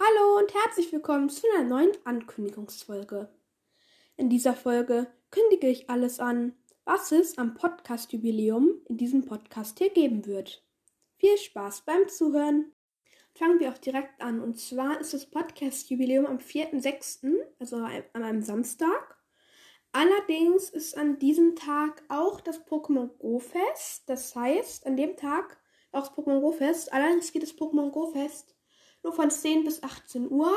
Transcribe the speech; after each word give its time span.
Hallo 0.00 0.38
und 0.38 0.52
herzlich 0.52 0.92
willkommen 0.92 1.28
zu 1.30 1.46
einer 1.54 1.68
neuen 1.68 1.92
Ankündigungsfolge. 2.02 3.28
In 4.16 4.28
dieser 4.28 4.54
Folge 4.54 5.06
kündige 5.30 5.68
ich 5.68 5.88
alles 5.88 6.18
an, 6.18 6.56
was 6.84 7.12
es 7.12 7.38
am 7.38 7.54
Podcast-Jubiläum 7.54 8.80
in 8.86 8.96
diesem 8.96 9.24
Podcast 9.24 9.78
hier 9.78 9.90
geben 9.90 10.26
wird. 10.26 10.66
Viel 11.18 11.38
Spaß 11.38 11.82
beim 11.82 12.08
Zuhören. 12.08 12.72
Fangen 13.36 13.60
wir 13.60 13.70
auch 13.70 13.78
direkt 13.78 14.20
an. 14.20 14.40
Und 14.40 14.58
zwar 14.58 14.98
ist 15.00 15.14
das 15.14 15.30
Podcast-Jubiläum 15.30 16.26
am 16.26 16.38
4.6., 16.38 17.30
also 17.60 17.76
an 17.76 18.22
einem 18.24 18.42
Samstag. 18.42 19.16
Allerdings 19.92 20.70
ist 20.70 20.96
an 20.96 21.20
diesem 21.20 21.54
Tag 21.54 22.02
auch 22.08 22.40
das 22.40 22.66
Pokémon 22.66 23.16
Go 23.18 23.38
Fest. 23.38 24.08
Das 24.08 24.34
heißt, 24.34 24.86
an 24.88 24.96
dem 24.96 25.16
Tag 25.16 25.56
auch 25.92 26.08
das 26.08 26.16
Pokémon 26.16 26.40
Go 26.40 26.50
Fest. 26.50 26.92
Allerdings 26.92 27.30
geht 27.30 27.44
das 27.44 27.56
Pokémon 27.56 27.92
Go 27.92 28.10
Fest 28.10 28.56
nur 29.04 29.12
von 29.12 29.30
10 29.30 29.64
bis 29.64 29.84
18 29.84 30.30
Uhr. 30.30 30.52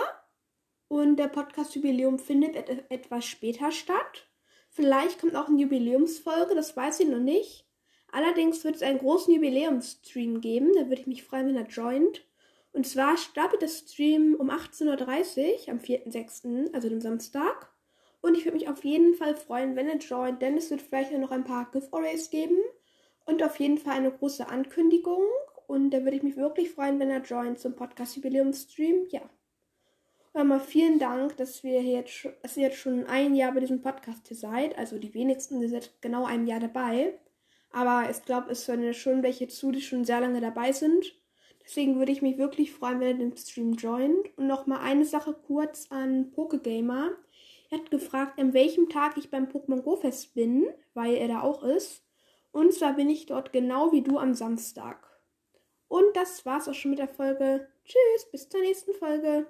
Und 0.88 1.18
der 1.18 1.28
Podcast-Jubiläum 1.28 2.18
findet 2.18 2.56
et 2.56 2.90
etwas 2.90 3.26
später 3.26 3.72
statt. 3.72 4.28
Vielleicht 4.70 5.20
kommt 5.20 5.36
auch 5.36 5.50
eine 5.50 5.62
Jubiläumsfolge, 5.62 6.56
das 6.56 6.76
weiß 6.76 7.02
ich 7.02 7.10
noch 7.10 7.20
nicht. 7.20 7.68
Allerdings 8.12 8.64
wird 8.64 8.78
es 8.78 8.82
einen 8.82 9.00
großen 9.00 9.34
Jubiläumsstream 9.34 10.40
geben, 10.40 10.72
da 10.76 10.88
würde 10.88 11.02
ich 11.02 11.08
mich 11.08 11.24
freuen, 11.24 11.48
wenn 11.48 11.58
er 11.58 11.68
joint. 11.68 12.26
Und 12.72 12.88
zwar 12.88 13.18
startet 13.18 13.62
der 13.62 13.68
Stream 13.68 14.36
um 14.36 14.50
18.30 14.50 14.88
Uhr 14.88 15.70
am 15.74 15.80
4.6., 15.80 16.74
also 16.74 16.88
dem 16.88 17.02
Samstag. 17.02 17.74
Und 18.22 18.38
ich 18.38 18.46
würde 18.46 18.58
mich 18.58 18.70
auf 18.70 18.84
jeden 18.84 19.14
Fall 19.16 19.36
freuen, 19.36 19.76
wenn 19.76 19.90
er 19.90 19.98
joint, 19.98 20.42
denn 20.42 20.58
es 20.58 20.70
wird 20.70 20.82
vielleicht 20.82 21.12
noch 21.12 21.32
ein 21.32 21.44
paar 21.44 21.70
Giveaways 21.72 22.30
geben. 22.30 22.58
Und 23.26 23.44
auf 23.44 23.60
jeden 23.60 23.78
Fall 23.78 23.96
eine 23.96 24.12
große 24.12 24.48
Ankündigung. 24.48 25.24
Und 25.68 25.92
da 25.92 26.04
würde 26.04 26.18
ich 26.18 26.24
mich 26.24 26.38
wirklich 26.38 26.72
freuen, 26.72 27.00
wenn 27.00 27.10
er 27.10 27.22
joint 27.22 27.60
zum 27.60 27.76
Podcast-Jubiläum-Stream. 27.76 29.08
Ja. 29.10 29.22
Mal 30.34 30.60
vielen 30.60 31.00
Dank, 31.00 31.36
dass 31.38 31.64
wir 31.64 31.82
jetzt, 31.82 32.28
dass 32.42 32.58
ihr 32.58 32.64
jetzt 32.64 32.78
schon 32.78 33.06
ein 33.06 33.36
Jahr 33.36 33.54
bei 33.54 33.60
diesem 33.60 33.82
Podcast 33.82 34.28
hier 34.28 34.38
seid. 34.38 34.78
Also 34.78 34.98
die 35.00 35.14
wenigsten 35.14 35.60
sind 35.60 35.70
seit 35.70 36.02
genau 36.02 36.26
einem 36.26 36.46
Jahr 36.46 36.60
dabei. 36.60 37.20
Aber 37.72 38.10
ich 38.10 38.24
glaube, 38.24 38.52
es 38.52 38.68
hören 38.68 38.94
schon 38.94 39.24
welche 39.24 39.48
zu, 39.48 39.72
die 39.72 39.82
schon 39.82 40.06
sehr 40.06 40.22
lange 40.22 40.40
dabei 40.40 40.72
sind. 40.72 41.14
Deswegen 41.64 41.98
würde 41.98 42.12
ich 42.12 42.22
mich 42.22 42.38
wirklich 42.38 42.72
freuen, 42.72 43.00
wenn 43.00 43.20
ihr 43.20 43.26
den 43.26 43.36
Stream 43.36 43.74
joint. 43.74 44.38
Und 44.38 44.48
nochmal 44.48 44.80
eine 44.80 45.06
Sache 45.06 45.34
kurz 45.34 45.88
an 45.90 46.32
Pokegamer. 46.32 47.12
Er 47.70 47.80
hat 47.80 47.92
gefragt, 47.92 48.40
an 48.40 48.54
welchem 48.54 48.90
Tag 48.90 49.18
ich 49.18 49.30
beim 49.30 49.48
Pokémon 49.48 49.82
Go 49.82 49.98
Fest 49.98 50.34
bin, 50.34 50.66
weil 50.94 51.16
er 51.16 51.28
da 51.28 51.42
auch 51.42 51.64
ist. 51.64 52.04
Und 52.52 52.74
zwar 52.74 52.94
bin 52.94 53.10
ich 53.10 53.26
dort 53.26 53.52
genau 53.52 53.92
wie 53.92 54.02
du 54.02 54.18
am 54.18 54.34
Samstag. 54.34 55.07
Und 55.88 56.16
das 56.16 56.46
war's 56.46 56.68
auch 56.68 56.74
schon 56.74 56.92
mit 56.92 57.00
der 57.00 57.08
Folge. 57.08 57.68
Tschüss, 57.86 58.30
bis 58.32 58.50
zur 58.50 58.62
nächsten 58.62 58.94
Folge. 58.94 59.48